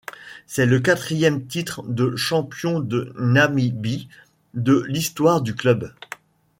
[0.47, 4.09] C'est le quatrième titre de champion de Namibie
[4.55, 5.93] de l'histoire du club.